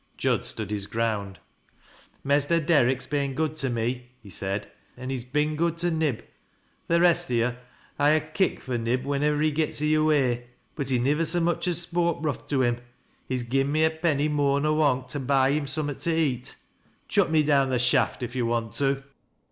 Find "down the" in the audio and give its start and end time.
17.43-17.77